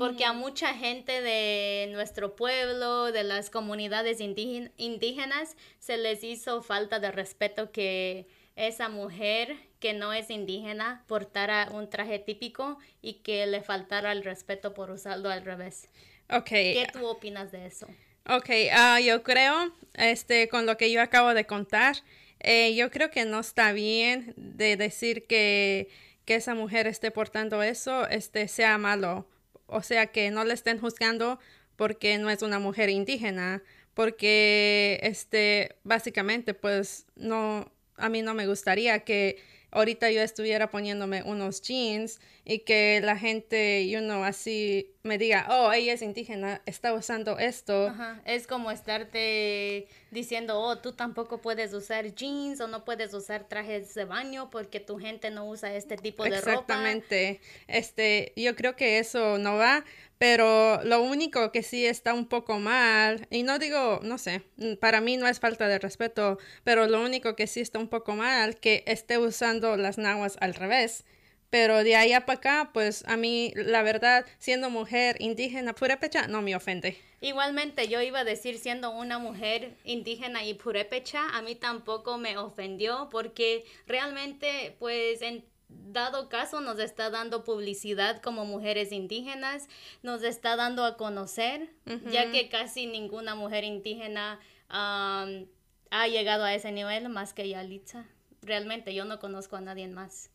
[0.00, 6.98] Porque a mucha gente de nuestro pueblo, de las comunidades indígenas, se les hizo falta
[6.98, 8.26] de respeto que
[8.56, 14.24] esa mujer que no es indígena portara un traje típico y que le faltara el
[14.24, 15.88] respeto por usarlo al revés.
[16.28, 16.74] Okay.
[16.74, 17.86] ¿Qué tú opinas de eso?
[18.28, 21.96] Ok, uh, yo creo, este, con lo que yo acabo de contar,
[22.40, 25.88] eh, yo creo que no está bien de decir que,
[26.24, 29.26] que esa mujer esté portando eso, este, sea malo.
[29.66, 31.38] O sea, que no le estén juzgando
[31.76, 33.62] porque no es una mujer indígena,
[33.94, 41.22] porque, este, básicamente, pues, no, a mí no me gustaría que ahorita yo estuviera poniéndome
[41.22, 46.62] unos jeans y que la gente, you know, así me diga, oh, ella es indígena,
[46.66, 47.88] está usando esto.
[47.88, 48.20] Ajá.
[48.24, 53.94] Es como estarte diciendo, oh, tú tampoco puedes usar jeans o no puedes usar trajes
[53.94, 56.50] de baño porque tu gente no usa este tipo de ropa.
[56.50, 57.40] Exactamente.
[57.66, 59.84] Este, yo creo que eso no va,
[60.20, 64.42] pero lo único que sí está un poco mal, y no digo, no sé,
[64.78, 68.12] para mí no es falta de respeto, pero lo único que sí está un poco
[68.12, 71.06] mal, que esté usando las nahuas al revés.
[71.48, 76.42] Pero de ahí para acá, pues a mí, la verdad, siendo mujer indígena purépecha, no
[76.42, 76.98] me ofende.
[77.22, 82.36] Igualmente, yo iba a decir, siendo una mujer indígena y purépecha, a mí tampoco me
[82.36, 85.44] ofendió porque realmente, pues en
[85.92, 89.68] dado caso nos está dando publicidad como mujeres indígenas,
[90.02, 91.70] nos está dando a conocer,
[92.10, 98.06] ya que casi ninguna mujer indígena ha llegado a ese nivel más que Yalitza
[98.42, 100.30] realmente yo no conozco a nadie más.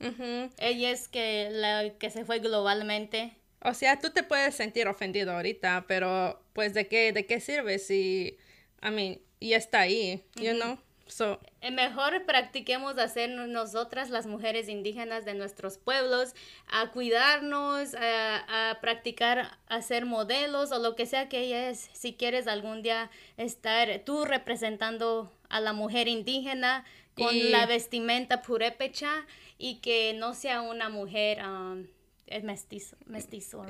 [0.58, 3.34] Ella es que la que se fue globalmente.
[3.62, 7.80] O sea, tú te puedes sentir ofendido ahorita, pero pues de qué de qué sirve
[7.80, 8.38] si
[8.84, 10.78] I mean, ya está ahí, you know?
[11.08, 16.34] So, eh, Mejor practiquemos hacer nosotras las mujeres indígenas de nuestros pueblos,
[16.68, 21.90] a cuidarnos, a, a, practicar, a ser modelos o lo que sea que ella es.
[21.94, 26.86] Si quieres algún día estar tú representando a la mujer indígena,
[27.16, 29.26] con la vestimenta purépecha
[29.58, 31.88] y que no sea una mujer um,
[32.28, 33.66] es mestizo, mestizo.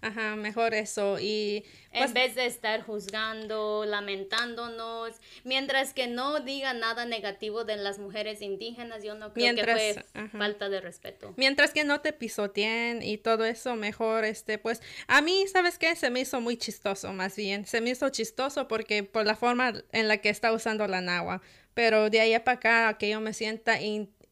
[0.00, 6.72] Ajá, mejor eso y en pues vez de estar juzgando, lamentándonos, mientras que no diga
[6.72, 11.34] nada negativo de las mujeres indígenas, yo no creo que fue falta de respeto.
[11.36, 15.96] Mientras que no te pisoteen y todo eso, mejor este pues a mí, ¿sabes qué?
[15.96, 17.66] Se me hizo muy chistoso, más bien.
[17.66, 21.42] Se me hizo chistoso porque por la forma en la que está usando la nagua
[21.74, 23.78] pero de ahí para acá que yo me sienta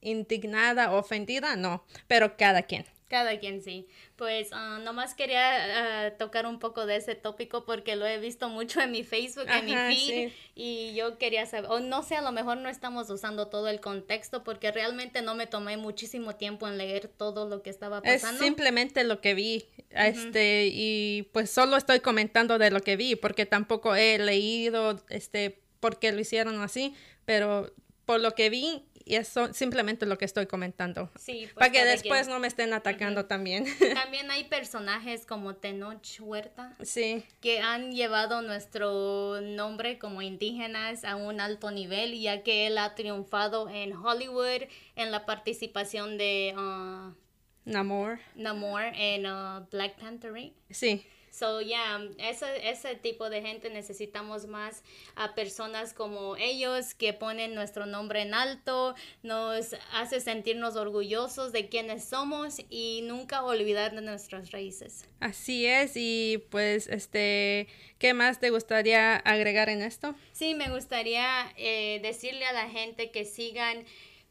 [0.00, 2.84] indignada, ofendida, no, pero cada quien.
[3.08, 3.88] Cada quien sí.
[4.16, 8.50] Pues uh, nomás quería ah, tocar un poco de ese tópico porque lo he visto
[8.50, 12.20] mucho en mi Facebook, en mi feed, y yo quería saber, o no sé, a
[12.20, 16.68] lo mejor no estamos usando todo el contexto porque realmente no me tomé muchísimo tiempo
[16.68, 18.40] en leer todo lo que estaba pasando.
[18.40, 23.16] Es simplemente lo que vi, este, y pues solo estoy comentando de lo que vi
[23.16, 26.94] porque tampoco he leído, este, por qué lo hicieron así,
[27.24, 27.72] pero
[28.04, 31.10] por lo que vi, y eso simplemente lo que estoy comentando.
[31.18, 33.64] Sí, pues, para que después no me estén atacando también.
[33.94, 36.76] También hay personajes como Tenoch Huerta.
[36.82, 37.24] Sí.
[37.40, 42.94] Que han llevado nuestro nombre como indígenas a un alto nivel, ya que él ha
[42.94, 47.14] triunfado en Hollywood en la participación de uh,
[47.64, 48.18] Namor.
[48.34, 50.52] Namor en uh, Black Panther.
[50.68, 51.06] Sí.
[51.38, 54.82] So, yeah, ese, ese tipo de gente necesitamos más
[55.14, 61.68] a personas como ellos que ponen nuestro nombre en alto, nos hace sentirnos orgullosos de
[61.68, 65.04] quienes somos y nunca olvidar de nuestras raíces.
[65.20, 67.68] Así es, y pues, este,
[68.00, 70.16] ¿qué más te gustaría agregar en esto?
[70.32, 73.84] Sí, me gustaría eh, decirle a la gente que sigan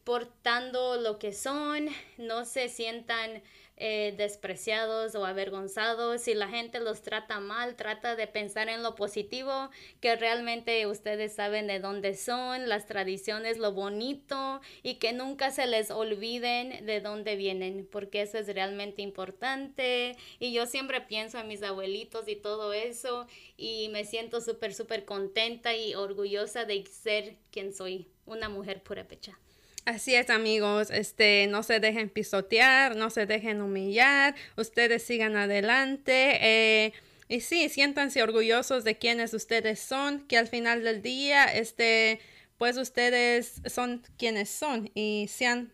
[0.04, 1.88] portando lo que son,
[2.18, 3.42] no se sientan
[3.80, 8.96] eh, despreciados o avergonzados, si la gente los trata mal, trata de pensar en lo
[8.96, 9.70] positivo,
[10.02, 15.68] que realmente ustedes saben de dónde son, las tradiciones, lo bonito y que nunca se
[15.68, 20.16] les olviden de dónde vienen, porque eso es realmente importante.
[20.40, 25.06] Y yo siempre pienso en mis abuelitos y todo eso y me siento súper, súper
[25.06, 29.38] contenta y orgullosa de ser quien soy, una mujer pura pecha.
[29.88, 30.92] Así es, amigos.
[30.92, 34.36] Este, no se dejen pisotear, no se dejen humillar.
[34.58, 36.40] Ustedes sigan adelante.
[36.42, 36.94] Eh,
[37.30, 42.20] y sí, siéntanse orgullosos de quienes ustedes son, que al final del día, este,
[42.58, 45.72] pues ustedes son quienes son y sean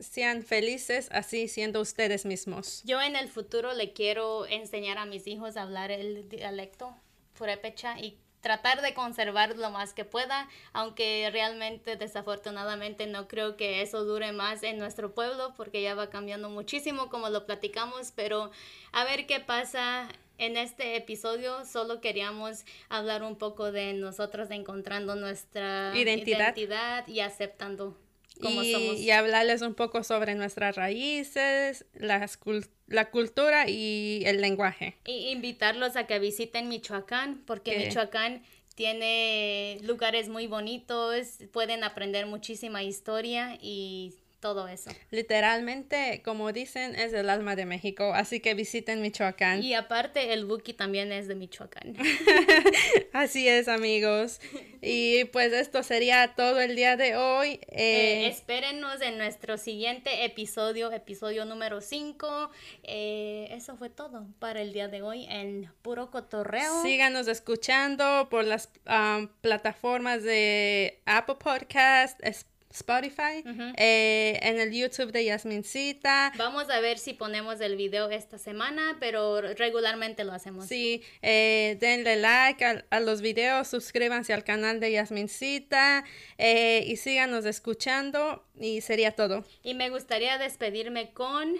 [0.00, 2.82] sean felices así siendo ustedes mismos.
[2.84, 6.96] Yo en el futuro le quiero enseñar a mis hijos a hablar el dialecto
[7.38, 13.80] purépecha y tratar de conservar lo más que pueda, aunque realmente desafortunadamente no creo que
[13.80, 18.50] eso dure más en nuestro pueblo porque ya va cambiando muchísimo como lo platicamos, pero
[18.92, 20.08] a ver qué pasa.
[20.36, 27.96] En este episodio solo queríamos hablar un poco de nosotros encontrando nuestra identidad, y aceptando
[28.40, 28.98] como somos.
[28.98, 32.38] Y hablarles un poco sobre nuestras raíces, las
[32.86, 34.96] la cultura y el lenguaje.
[35.04, 38.42] Y invitarlos a que visiten Michoacán, porque Michoacán
[38.74, 44.14] tiene lugares muy bonitos, pueden aprender muchísima historia y
[44.44, 44.90] todo eso.
[45.10, 49.62] Literalmente, como dicen, es el alma de México, así que visiten Michoacán.
[49.62, 51.96] Y aparte, el Buki también es de Michoacán.
[53.14, 54.42] así es, amigos.
[54.82, 57.52] Y pues esto sería todo el día de hoy.
[57.68, 62.50] Eh, eh, espérenos en nuestro siguiente episodio, episodio número 5.
[62.82, 66.82] Eh, eso fue todo para el día de hoy en Puro Cotorreo.
[66.82, 73.44] Síganos escuchando por las um, plataformas de Apple Podcast, Spotify Spotify,
[73.76, 76.32] eh, en el YouTube de Yasmincita.
[76.36, 80.66] Vamos a ver si ponemos el video esta semana, pero regularmente lo hacemos.
[80.66, 86.04] Sí, eh, denle like a, los videos, suscríbanse al canal de Yasmincita
[86.36, 89.44] eh, y síganos escuchando y sería todo.
[89.62, 91.54] Y me gustaría despedirme con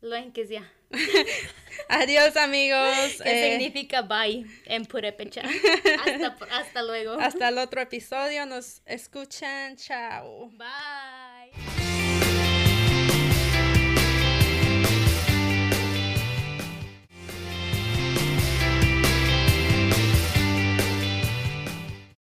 [0.00, 0.68] lo en que ya.
[1.88, 3.16] Adiós amigos.
[3.22, 5.42] ¿Qué eh, significa bye en Purepecha?
[6.06, 7.18] Hasta, hasta luego.
[7.18, 8.46] Hasta el otro episodio.
[8.46, 9.76] Nos escuchan.
[9.76, 10.50] Chao.
[10.50, 11.87] Bye.